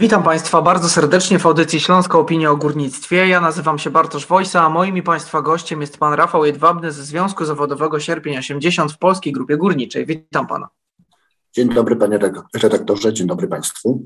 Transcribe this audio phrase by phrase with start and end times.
[0.00, 3.28] Witam Państwa bardzo serdecznie w audycji Śląska Opinia o Górnictwie.
[3.28, 7.04] Ja nazywam się Bartosz Wojsa, a moim i Państwa gościem jest Pan Rafał Jedwabny ze
[7.04, 10.06] Związku Zawodowego Sierpień 80 w Polskiej Grupie Górniczej.
[10.06, 10.68] Witam Pana.
[11.52, 12.18] Dzień dobry Panie
[12.54, 14.02] redaktorze, dzień dobry Państwu.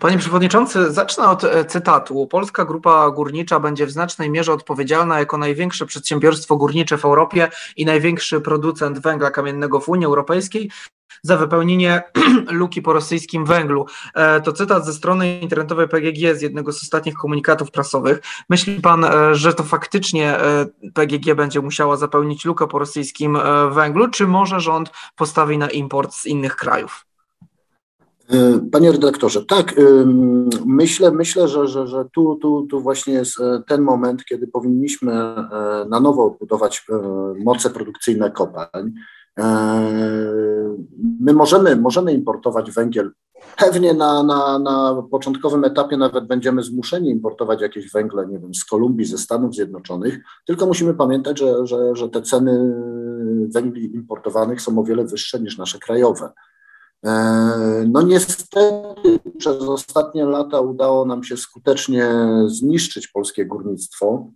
[0.00, 2.26] Panie Przewodniczący, zacznę od e, cytatu.
[2.26, 7.84] Polska Grupa Górnicza będzie w znacznej mierze odpowiedzialna jako największe przedsiębiorstwo górnicze w Europie i
[7.84, 10.70] największy producent węgla kamiennego w Unii Europejskiej
[11.22, 12.02] za wypełnienie
[12.50, 13.86] luki po rosyjskim węglu.
[14.14, 18.22] E, to cytat ze strony internetowej PGG z jednego z ostatnich komunikatów prasowych.
[18.48, 20.36] Myśli pan, e, że to faktycznie
[20.94, 23.38] PGG będzie musiała zapełnić lukę po rosyjskim
[23.70, 27.06] węglu, czy może rząd postawi na import z innych krajów?
[28.32, 29.74] E, panie redaktorze, tak,
[30.66, 35.12] myślę, myślę że, że, że tu, tu, tu właśnie jest e, ten moment, kiedy powinniśmy
[35.12, 36.86] e, na nowo odbudować
[37.44, 38.92] moce produkcyjne kopalń.
[41.20, 43.10] My możemy, możemy importować węgiel.
[43.56, 48.64] Pewnie na, na, na początkowym etapie nawet będziemy zmuszeni importować jakieś węgle, nie wiem, z
[48.64, 52.74] Kolumbii, ze Stanów Zjednoczonych, tylko musimy pamiętać, że, że, że te ceny
[53.54, 56.32] węgli importowanych są o wiele wyższe niż nasze krajowe.
[57.06, 57.10] E,
[57.88, 58.60] no niestety
[59.38, 62.08] przez ostatnie lata udało nam się skutecznie
[62.46, 64.30] zniszczyć polskie górnictwo.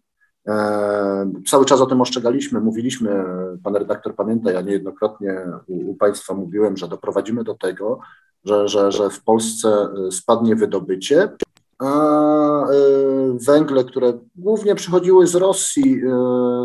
[0.49, 3.25] E, cały czas o tym ostrzegaliśmy, mówiliśmy,
[3.63, 8.01] pan redaktor pamięta, ja niejednokrotnie u, u Państwa mówiłem, że doprowadzimy do tego,
[8.45, 11.29] że, że, że w Polsce spadnie wydobycie,
[11.79, 11.87] a
[12.63, 12.69] e,
[13.47, 16.01] węgle, które głównie przychodziły z Rosji,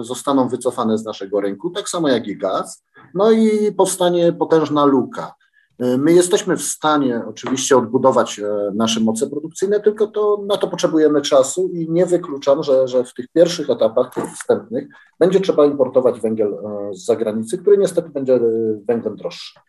[0.01, 5.38] zostaną wycofane z naszego rynku, tak samo jak i gaz, no i powstanie potężna luka.
[5.79, 10.67] E, my jesteśmy w stanie oczywiście odbudować e, nasze moce produkcyjne, tylko to, na to
[10.67, 14.87] potrzebujemy czasu i nie wykluczam, że, że w tych pierwszych etapach, tych wstępnych,
[15.19, 18.39] będzie trzeba importować węgiel e, z zagranicy, który niestety będzie
[18.87, 19.59] węglem droższy.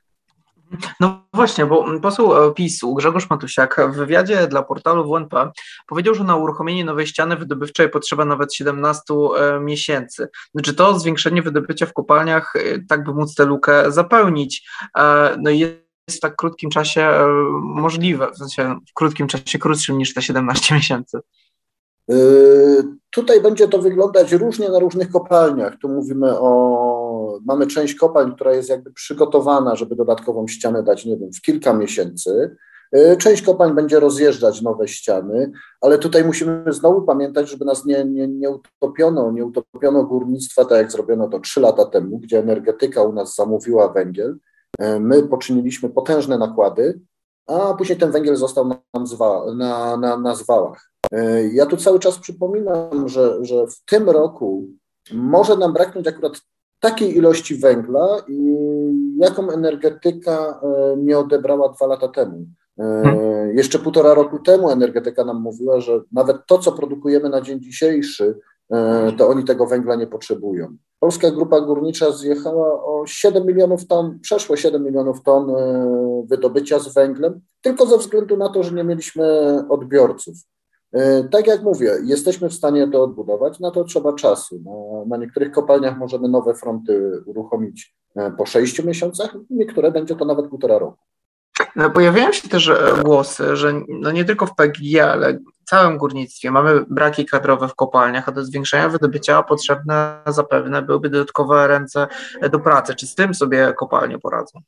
[1.01, 5.51] No właśnie, bo poseł PiSu Grzegorz Matusiak w wywiadzie dla portalu WNP
[5.87, 9.15] powiedział, że na uruchomienie nowej ściany wydobywczej potrzeba nawet 17
[9.61, 10.29] miesięcy.
[10.63, 12.55] Czy to zwiększenie wydobycia w kopalniach,
[12.89, 14.69] tak by móc tę lukę zapełnić?
[15.39, 17.27] No i w tak krótkim czasie e,
[17.63, 21.19] możliwe, w sensie w krótkim czasie krótszym niż te 17 miesięcy?
[22.11, 22.15] E,
[23.11, 25.77] tutaj będzie to wyglądać różnie na różnych kopalniach.
[25.83, 27.41] Tu mówimy o.
[27.47, 31.73] Mamy część kopalń, która jest jakby przygotowana, żeby dodatkową ścianę dać, nie wiem, w kilka
[31.73, 32.57] miesięcy.
[32.93, 38.05] E, część kopalń będzie rozjeżdżać nowe ściany, ale tutaj musimy znowu pamiętać, żeby nas nie,
[38.05, 43.03] nie, nie utopiono, nie utopiono górnictwa, tak jak zrobiono to trzy lata temu, gdzie energetyka
[43.03, 44.37] u nas zamówiła węgiel
[45.01, 47.01] my poczyniliśmy potężne nakłady,
[47.47, 50.91] a później ten węgiel został nam zwa, na, na, na zwałach.
[51.13, 54.69] E, ja tu cały czas przypominam, że, że w tym roku
[55.13, 56.41] może nam braknąć akurat
[56.81, 58.25] takiej ilości węgla,
[59.17, 62.47] jaką energetyka e, nie odebrała dwa lata temu.
[62.77, 63.57] Hmm.
[63.57, 68.39] Jeszcze półtora roku temu energetyka nam mówiła, że nawet to, co produkujemy na dzień dzisiejszy,
[69.19, 70.77] to oni tego węgla nie potrzebują.
[71.01, 76.95] Polska Grupa Górnicza zjechała o 7 milionów ton, przeszło 7 milionów ton e, wydobycia z
[76.95, 79.25] węglem, tylko ze względu na to, że nie mieliśmy
[79.69, 80.35] odbiorców.
[80.93, 84.61] E, tak jak mówię, jesteśmy w stanie to odbudować, na to trzeba czasu.
[84.65, 90.25] Na, na niektórych kopalniach możemy nowe fronty uruchomić e, po 6 miesiącach, niektóre będzie to
[90.25, 90.99] nawet półtora roku.
[91.77, 92.73] No, pojawiają się też
[93.03, 95.39] głosy, że no nie tylko w PGG, ale
[95.71, 101.67] całym górnictwie mamy braki kadrowe w kopalniach, a do zwiększenia wydobycia potrzebne zapewne byłyby dodatkowe
[101.67, 102.07] ręce
[102.51, 102.95] do pracy.
[102.95, 104.61] Czy z tym sobie kopalnie poradzą?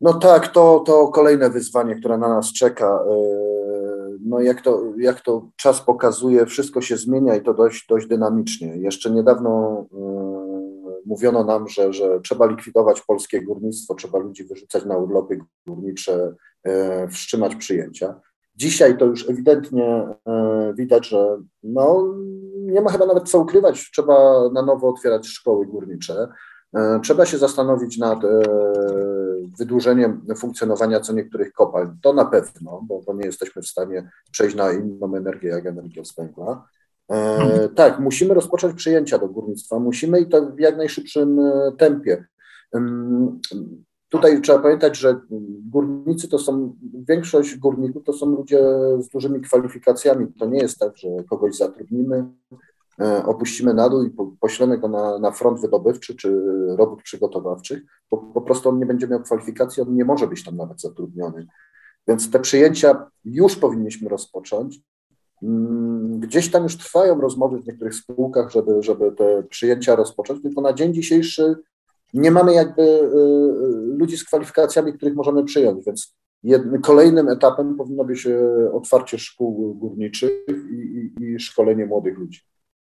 [0.00, 2.86] No tak, to, to kolejne wyzwanie, które na nas czeka.
[2.86, 3.14] E,
[4.24, 8.76] no jak to, jak to czas pokazuje, wszystko się zmienia i to dość, dość dynamicznie.
[8.76, 10.29] Jeszcze niedawno e,
[11.06, 16.34] mówiono nam, że, że trzeba likwidować polskie górnictwo, trzeba ludzi wyrzucać na urlopy górnicze,
[16.64, 18.20] e, wstrzymać przyjęcia.
[18.56, 22.14] Dzisiaj to już ewidentnie e, widać, że no,
[22.56, 26.28] nie ma chyba nawet co ukrywać, trzeba na nowo otwierać szkoły górnicze.
[26.76, 28.18] E, trzeba się zastanowić nad
[29.58, 31.90] wydłużeniem funkcjonowania co niektórych kopalń.
[32.02, 36.04] To na pewno, bo, bo nie jesteśmy w stanie przejść na inną energię jak energia
[36.04, 36.68] z węgla.
[37.10, 37.74] Mhm.
[37.74, 41.40] Tak, musimy rozpocząć przyjęcia do górnictwa, musimy i to w jak najszybszym
[41.78, 42.24] tempie.
[44.08, 45.20] Tutaj trzeba pamiętać, że
[45.70, 46.76] górnicy to są,
[47.08, 48.60] większość górników to są ludzie
[48.98, 50.26] z dużymi kwalifikacjami.
[50.38, 52.24] To nie jest tak, że kogoś zatrudnimy,
[53.00, 54.10] e, opuścimy na dół i
[54.40, 56.40] poślemy go na, na front wydobywczy czy
[56.78, 60.56] robót przygotowawczych, bo po prostu on nie będzie miał kwalifikacji, on nie może być tam
[60.56, 61.46] nawet zatrudniony.
[62.08, 64.80] Więc te przyjęcia już powinniśmy rozpocząć.
[65.42, 70.60] Mm, gdzieś tam już trwają rozmowy w niektórych spółkach, żeby, żeby te przyjęcia rozpocząć, tylko
[70.60, 71.56] na dzień dzisiejszy
[72.14, 77.76] nie mamy jakby y, y, ludzi z kwalifikacjami, których możemy przyjąć, więc Jednym, kolejnym etapem
[77.76, 78.28] powinno być
[78.72, 80.74] otwarcie szkół górniczych i,
[81.22, 82.40] i, i szkolenie młodych ludzi.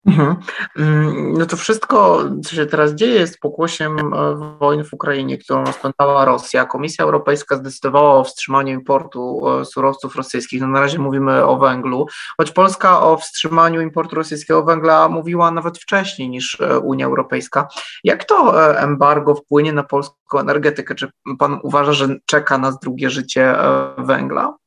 [0.08, 0.36] Mhm.
[0.78, 5.66] Mm, no to wszystko, co się teraz dzieje, jest pokłosiem e, wojny w Ukrainie, którą
[5.66, 6.66] rozpętała Rosja.
[6.66, 10.62] Komisja Europejska zdecydowała o wstrzymaniu importu e, surowców rosyjskich.
[10.62, 12.06] No na razie mówimy o węglu,
[12.38, 17.68] choć Polska o wstrzymaniu importu rosyjskiego węgla mówiła nawet wcześniej niż e, Unia Europejska.
[18.04, 20.96] Jak to embargo wpłynie na polską energetykę?
[20.96, 21.10] Czy
[21.40, 23.56] pan uważa, że czeka nas drugie życie
[23.98, 24.58] węgla?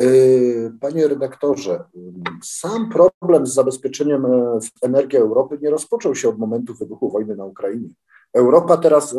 [0.00, 1.84] Yy, panie redaktorze,
[2.42, 7.44] sam problem z zabezpieczeniem e, energii Europy nie rozpoczął się od momentu wybuchu wojny na
[7.44, 7.88] Ukrainie.
[8.32, 9.16] Europa teraz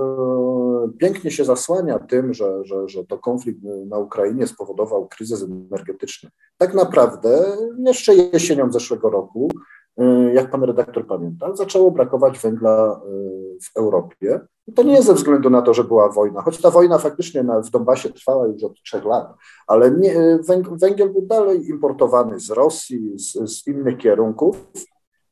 [0.98, 6.30] pięknie się zasłania tym, że, że, że to konflikt na Ukrainie spowodował kryzys energetyczny.
[6.58, 9.52] Tak naprawdę jeszcze jesienią zeszłego roku,
[10.34, 13.02] jak pan redaktor pamięta, zaczęło brakować węgla
[13.64, 14.40] w Europie.
[14.76, 17.70] To nie ze względu na to, że była wojna, choć ta wojna faktycznie na, w
[17.70, 19.34] Donbasie trwała już od trzech lat,
[19.68, 20.40] ale nie,
[20.72, 24.68] węgiel był dalej importowany z Rosji, z, z innych kierunków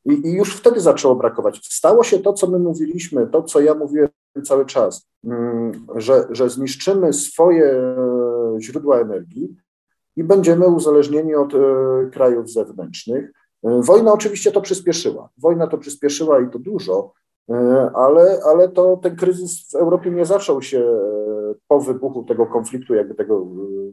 [0.04, 1.60] i, i, już wtedy zaczęło brakować.
[1.74, 4.08] Stało się to, co my mówiliśmy, to, co ja mówiłem
[4.44, 7.96] cały czas, mm, że, że zniszczymy swoje
[8.60, 9.56] źródła energii
[10.16, 11.58] i będziemy uzależnieni od e,
[12.12, 13.32] krajów zewnętrznych.
[13.64, 15.28] E, wojna oczywiście to przyspieszyła.
[15.38, 17.12] Wojna to przyspieszyła i to dużo,
[17.50, 22.46] E, ale, ale to ten kryzys w Europie nie zaczął się e, po wybuchu tego
[22.46, 23.46] konfliktu, jakby tego,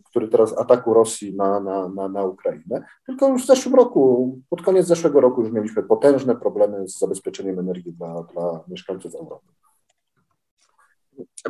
[0.09, 4.61] który teraz ataku Rosji na, na, na, na Ukrainę, tylko już w zeszłym roku, pod
[4.61, 9.47] koniec zeszłego roku już mieliśmy potężne problemy z zabezpieczeniem energii dla, dla mieszkańców Europy.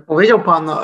[0.08, 0.76] Powiedział Pan e,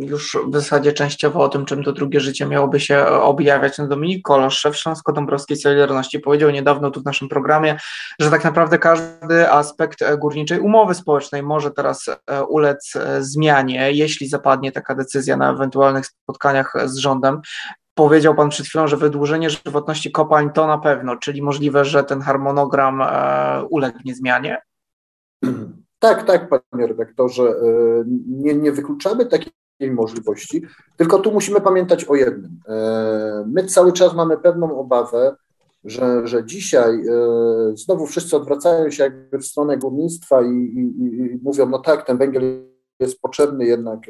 [0.00, 3.78] już w zasadzie częściowo o tym, czym to drugie życie miałoby się objawiać.
[3.78, 7.78] No Dominik Kolosz, szef Śląsko-Dąbrowskiej Solidarności, powiedział niedawno tu w naszym programie,
[8.20, 14.28] że tak naprawdę każdy aspekt górniczej umowy społecznej może teraz e, ulec e, zmianie, jeśli
[14.28, 17.40] zapadnie taka decyzja na ewentualnych spotkaniach z rządem.
[17.94, 22.20] Powiedział Pan przed chwilą, że wydłużenie żywotności kopalń to na pewno, czyli możliwe, że ten
[22.20, 23.02] harmonogram
[23.70, 24.62] ulegnie zmianie?
[26.00, 27.42] Tak, tak, panie redaktorze.
[27.42, 29.52] E, nie, nie wykluczamy takiej
[29.90, 30.62] możliwości,
[30.96, 32.60] tylko tu musimy pamiętać o jednym.
[32.68, 35.36] E, my cały czas mamy pewną obawę,
[35.84, 37.12] że, że dzisiaj e,
[37.74, 40.80] znowu wszyscy odwracają się jakby w stronę górnictwa i, i,
[41.16, 42.42] i mówią, no tak, ten węgiel
[43.00, 44.00] jest potrzebny jednak,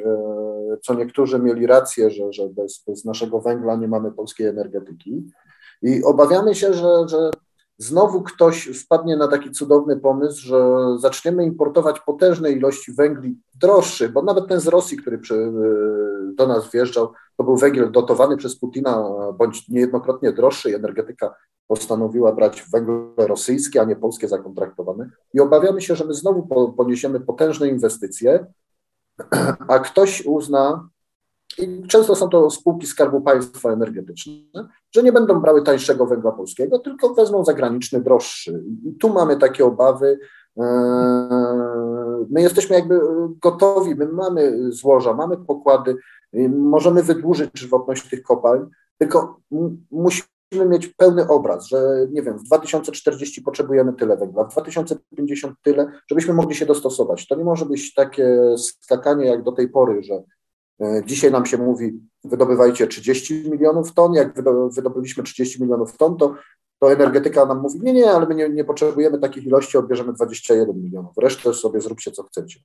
[0.83, 5.31] co niektórzy mieli rację, że, że bez, bez naszego węgla nie mamy polskiej energetyki.
[5.83, 7.31] I obawiamy się, że, że
[7.81, 14.23] znowu ktoś wpadnie na taki cudowny pomysł, że zaczniemy importować potężne ilości węgli droższych, bo
[14.23, 18.57] nawet ten z Rosji, który przy, y, do nas wjeżdżał, to był węgiel dotowany przez
[18.57, 19.05] Putina,
[19.39, 20.77] bądź niejednokrotnie droższy.
[20.77, 21.35] Energetyka
[21.67, 25.11] postanowiła brać węgle rosyjskie, a nie polskie zakontraktowane.
[25.35, 28.47] I obawiamy się, że my znowu poniesiemy potężne inwestycje,
[29.69, 30.89] a ktoś uzna,
[31.59, 36.79] i często są to spółki Skarbu Państwa energetyczne, że nie będą brały tańszego węgla polskiego,
[36.79, 38.65] tylko wezmą zagraniczny, droższy.
[38.85, 40.19] I tu mamy takie obawy.
[40.57, 40.65] Eee,
[42.31, 43.01] my jesteśmy jakby
[43.43, 45.97] gotowi, my mamy złoża, mamy pokłady,
[46.49, 48.67] możemy wydłużyć żywotność tych kopalń,
[48.99, 49.41] tylko
[49.91, 55.93] musimy mieć pełny obraz, że nie wiem, w 2040 potrzebujemy tyle węgla, w 2050 tyle,
[56.11, 57.27] żebyśmy mogli się dostosować.
[57.27, 60.40] To nie może być takie skakanie jak do tej pory, że E,
[61.07, 64.15] dzisiaj nam się mówi, wydobywajcie 30 milionów ton.
[64.15, 64.35] Jak
[64.75, 66.35] wydobyliśmy 30 milionów ton, to,
[66.79, 70.83] to energetyka nam mówi, nie, nie, ale my nie, nie potrzebujemy takich ilości, odbierzemy 21
[70.83, 71.13] milionów.
[71.19, 72.61] Resztę sobie zróbcie, co chcecie.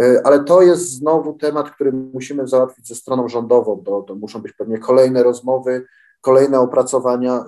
[0.00, 3.82] E, ale to jest znowu temat, który musimy załatwić ze stroną rządową.
[3.84, 5.86] To, to muszą być pewnie kolejne rozmowy,
[6.20, 7.44] kolejne opracowania, e,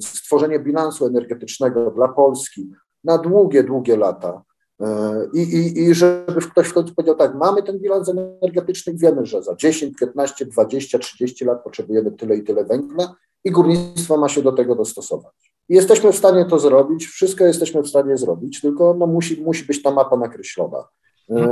[0.00, 2.72] stworzenie bilansu energetycznego dla Polski
[3.04, 4.42] na długie, długie lata.
[5.34, 9.42] I, i, I żeby ktoś w końcu powiedział tak, mamy ten bilans energetyczny, wiemy, że
[9.42, 14.42] za 10, 15, 20, 30 lat potrzebujemy tyle i tyle węgla i górnictwo ma się
[14.42, 15.52] do tego dostosować.
[15.68, 19.64] I jesteśmy w stanie to zrobić, wszystko jesteśmy w stanie zrobić, tylko no musi, musi
[19.64, 20.84] być ta mapa nakreślona.
[21.30, 21.50] E,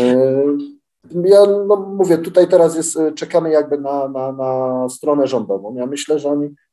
[1.25, 5.75] ja no mówię, tutaj teraz jest, czekamy jakby na, na, na stronę rządową.
[5.75, 6.66] Ja myślę, że oni E,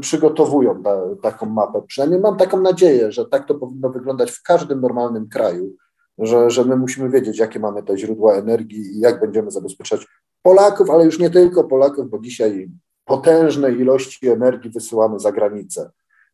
[0.00, 1.82] przygotowują ta, taką mapę.
[1.86, 5.76] Przynajmniej mam taką nadzieję, że tak to powinno wyglądać w każdym normalnym kraju,
[6.18, 10.06] że, że my musimy wiedzieć, jakie mamy te źródła energii i jak będziemy zabezpieczać
[10.42, 12.70] Polaków, ale już nie tylko Polaków, bo dzisiaj
[13.04, 15.90] potężne ilości energii wysyłamy za granicę.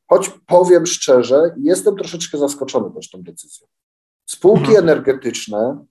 [0.08, 3.66] Choć powiem szczerze, jestem troszeczkę zaskoczony też tą decyzją.
[4.26, 4.78] Spółki mhm.
[4.78, 5.84] energetyczne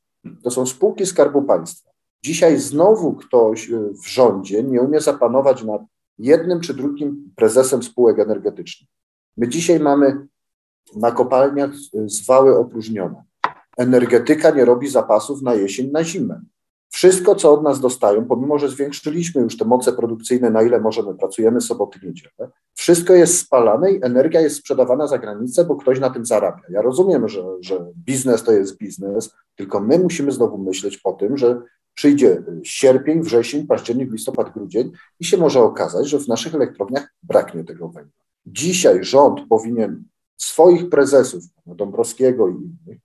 [0.43, 1.91] to są spółki Skarbu Państwa.
[2.24, 3.72] Dzisiaj znowu ktoś
[4.03, 5.82] w rządzie nie umie zapanować nad
[6.20, 8.89] jednym czy drugim prezesem spółek energetycznych.
[9.38, 10.27] My dzisiaj mamy
[10.96, 11.72] na kopalniach
[12.05, 13.24] zwały opróżnione.
[13.77, 16.41] Energetyka nie robi zapasów na jesień, na zimę.
[16.89, 21.15] Wszystko, co od nas dostają, pomimo że zwiększyliśmy już te moce produkcyjne, na ile możemy,
[21.15, 26.10] pracujemy soboty, niedzielę, wszystko jest spalane i energia jest sprzedawana za granicę, bo ktoś na
[26.10, 26.63] tym zarabia.
[26.70, 31.38] Ja rozumiem, że, że biznes to jest biznes, tylko my musimy znowu myśleć o tym,
[31.38, 31.62] że
[31.93, 37.63] przyjdzie sierpień, wrzesień, październik, listopad, grudzień i się może okazać, że w naszych elektrowniach braknie
[37.63, 38.23] tego węgla.
[38.45, 40.03] Dzisiaj rząd powinien
[40.38, 43.00] swoich prezesów, Dąbrowskiego i innych,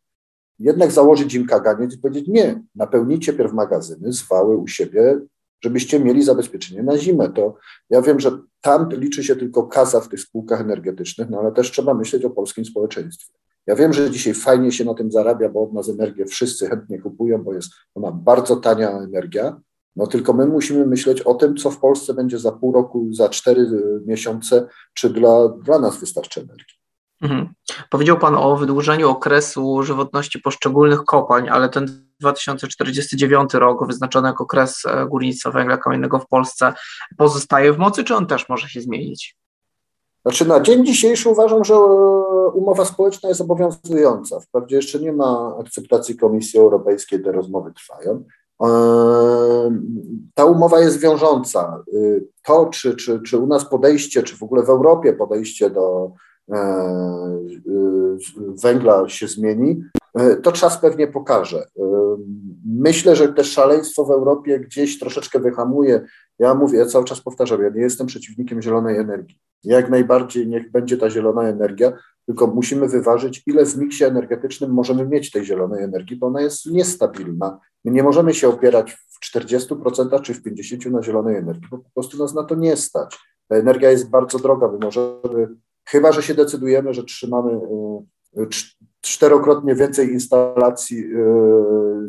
[0.58, 5.20] jednak założyć im kaganiec i powiedzieć nie, napełnijcie pierw magazyny, zwały u siebie,
[5.60, 7.28] żebyście mieli zabezpieczenie na zimę.
[7.28, 7.56] To
[7.90, 11.70] ja wiem, że tam liczy się tylko kasa w tych spółkach energetycznych, no ale też
[11.70, 13.34] trzeba myśleć o polskim społeczeństwie.
[13.68, 17.00] Ja wiem, że dzisiaj fajnie się na tym zarabia, bo od nas energię wszyscy chętnie
[17.00, 19.60] kupują, bo jest ona bardzo tania energia,
[19.96, 23.28] no tylko my musimy myśleć o tym, co w Polsce będzie za pół roku, za
[23.28, 23.66] cztery
[24.06, 26.76] miesiące, czy dla, dla nas wystarczy energii.
[27.22, 27.48] Mhm.
[27.90, 34.82] Powiedział Pan o wydłużeniu okresu żywotności poszczególnych kopalń, ale ten 2049 rok, wyznaczony jako okres
[34.86, 36.72] e, górnictwa węgla kamiennego w Polsce,
[37.16, 39.36] pozostaje w mocy, czy on też może się zmienić?
[40.28, 41.78] Znaczy na dzień dzisiejszy uważam, że e,
[42.54, 44.40] umowa społeczna jest obowiązująca.
[44.40, 48.24] Wprawdzie jeszcze nie ma akceptacji Komisji Europejskiej, te rozmowy trwają.
[48.62, 48.68] E,
[50.34, 51.82] ta umowa jest wiążąca.
[52.46, 56.12] To, czy, czy, czy u nas podejście, czy w ogóle w Europie podejście do
[58.62, 59.82] węgla się zmieni,
[60.14, 61.58] E, to czas pewnie pokaże.
[61.58, 62.16] E,
[62.66, 66.06] myślę, że też szaleństwo w Europie gdzieś troszeczkę wyhamuje.
[66.38, 69.38] Ja mówię, ja cały czas powtarzam, ja nie jestem przeciwnikiem zielonej energii.
[69.64, 71.92] Jak najbardziej niech będzie ta zielona energia,
[72.26, 76.66] tylko musimy wyważyć, ile w miksie energetycznym możemy mieć tej zielonej energii, bo ona jest
[76.66, 77.58] niestabilna.
[77.84, 81.90] My nie możemy się opierać w 40% czy w 50% na zielonej energii, bo po
[81.94, 83.18] prostu nas na to nie stać.
[83.48, 84.68] Ta energia jest bardzo droga.
[84.68, 85.48] My możemy,
[85.88, 87.52] chyba że się decydujemy, że trzymamy
[88.36, 88.46] e,
[89.00, 91.08] czterokrotnie więcej instalacji e,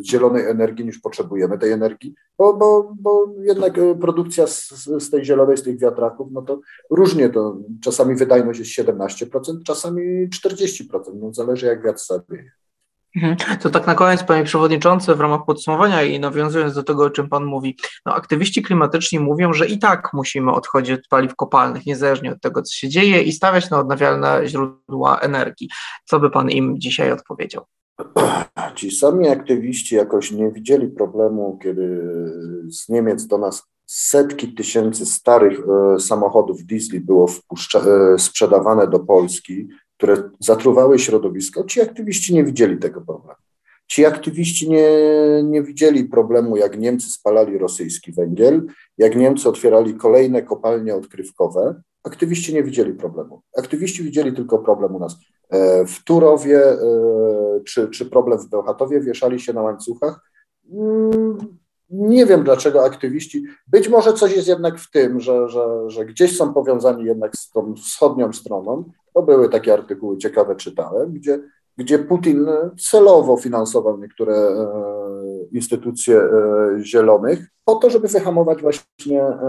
[0.04, 4.70] zielonej energii niż potrzebujemy tej energii, bo, bo, bo jednak e, produkcja z,
[5.00, 6.60] z tej zielonej, z tych wiatraków, no to
[6.90, 10.84] różnie to, czasami wydajność jest 17%, czasami 40%,
[11.16, 12.52] no zależy jak wiatr sobie.
[13.16, 13.60] Mhm.
[13.60, 17.30] To tak na koniec, panie przewodniczący, w ramach podsumowania i nawiązując do tego, o czym
[17.30, 22.32] pan mówi, no, aktywiści klimatyczni mówią, że i tak musimy odchodzić od paliw kopalnych, niezależnie
[22.32, 25.70] od tego, co się dzieje, i stawiać na odnawialne źródła energii.
[26.06, 27.66] Co by pan im dzisiaj odpowiedział?
[28.76, 32.04] Ci sami aktywiści jakoś nie widzieli problemu, kiedy
[32.70, 37.30] z Niemiec do nas setki tysięcy starych e, samochodów diesli było
[37.76, 39.68] e, sprzedawane do Polski
[40.00, 43.40] które zatruwały środowisko, ci aktywiści nie widzieli tego problemu.
[43.88, 44.88] Ci aktywiści nie,
[45.44, 51.82] nie widzieli problemu, jak Niemcy spalali rosyjski węgiel, jak Niemcy otwierali kolejne kopalnie odkrywkowe.
[52.04, 53.42] Aktywiści nie widzieli problemu.
[53.58, 55.16] Aktywiści widzieli tylko problem u nas
[55.50, 56.78] e, w Turowie e,
[57.66, 60.32] czy, czy problem w Bełchatowie, wieszali się na łańcuchach.
[60.74, 61.38] Mm,
[61.90, 63.44] nie wiem dlaczego aktywiści.
[63.68, 67.50] Być może coś jest jednak w tym, że, że, że gdzieś są powiązani jednak z
[67.52, 71.40] tą wschodnią stroną to były takie artykuły ciekawe, czytałem, gdzie,
[71.78, 72.48] gdzie Putin
[72.92, 74.68] celowo finansował niektóre e,
[75.52, 76.30] instytucje e,
[76.84, 79.40] zielonych po to, żeby wyhamować właśnie e,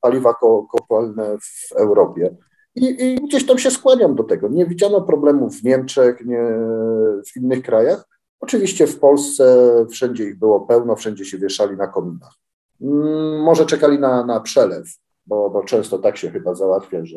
[0.00, 0.34] paliwa
[0.72, 2.36] kopalne w Europie.
[2.74, 4.48] I, I, gdzieś tam się skłaniam do tego.
[4.48, 6.42] Nie widziano problemów w Niemczech, nie
[7.26, 8.04] w innych krajach.
[8.40, 9.44] Oczywiście w Polsce
[9.90, 12.34] wszędzie ich było pełno, wszędzie się wieszali na kominach.
[12.80, 14.88] Mm, może czekali na, na przelew,
[15.28, 17.16] bo, bo często tak się chyba załatwia, że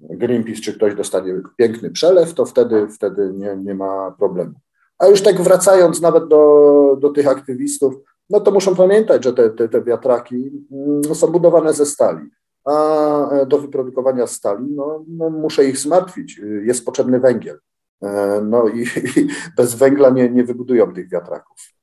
[0.00, 4.54] Greenpeace czy ktoś dostanie piękny przelew, to wtedy, wtedy nie, nie ma problemu.
[4.98, 7.94] A już tak wracając nawet do, do tych aktywistów,
[8.30, 12.26] no to muszą pamiętać, że te, te, te wiatraki mm, są budowane ze stali,
[12.64, 17.58] a do wyprodukowania stali no, no muszę ich zmartwić, jest potrzebny węgiel.
[18.02, 18.82] E, no i,
[19.16, 21.75] i bez węgla nie, nie wybudują tych wiatraków.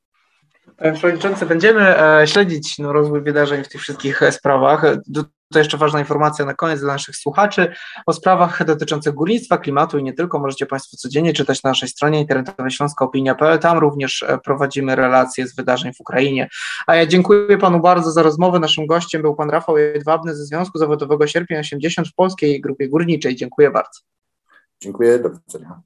[0.94, 4.84] Przewodniczący, będziemy e, śledzić no, rozwój wydarzeń w tych wszystkich e, sprawach.
[5.54, 7.74] To jeszcze ważna informacja na koniec dla naszych słuchaczy
[8.06, 10.40] o sprawach dotyczących górnictwa, klimatu i nie tylko.
[10.40, 13.60] Możecie Państwo codziennie czytać na naszej stronie internetowej śląskaopinia.pl.
[13.60, 16.50] Tam również e, prowadzimy relacje z wydarzeń w Ukrainie.
[16.88, 18.60] A ja dziękuję Panu bardzo za rozmowę.
[18.60, 23.36] Naszym gościem był Pan Rafał Jedwabny ze Związku Zawodowego Sierpień 80 w Polskiej Grupie Górniczej.
[23.36, 24.00] Dziękuję bardzo.
[24.82, 25.82] Dziękuję, do widzenia.